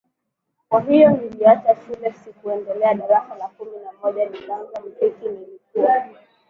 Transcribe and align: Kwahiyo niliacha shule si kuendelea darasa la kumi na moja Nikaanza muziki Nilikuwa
Kwahiyo 0.69 1.09
niliacha 1.09 1.75
shule 1.75 2.13
si 2.13 2.33
kuendelea 2.33 2.93
darasa 2.93 3.35
la 3.37 3.47
kumi 3.47 3.71
na 3.79 3.91
moja 4.01 4.29
Nikaanza 4.29 4.81
muziki 4.81 5.27
Nilikuwa 5.29 6.03